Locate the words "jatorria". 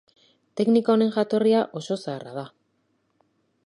1.19-1.63